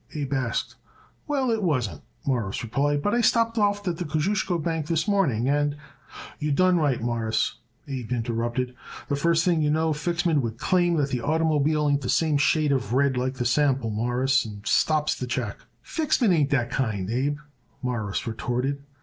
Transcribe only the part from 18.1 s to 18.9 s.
retorted.